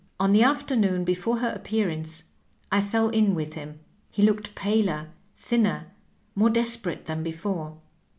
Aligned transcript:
On 0.19 0.31
the 0.31 0.41
afternoon 0.41 1.03
before 1.03 1.37
her 1.41 1.49
ap 1.53 1.65
pearance 1.65 2.23
I 2.71 2.81
fell 2.81 3.09
in 3.09 3.35
with 3.35 3.53
him; 3.53 3.81
he 4.09 4.23
looked 4.23 4.55
paler, 4.55 5.11
thinner, 5.37 5.91
more 6.33 6.49
desperate 6.49 7.05
than 7.05 7.21
before. 7.21 7.77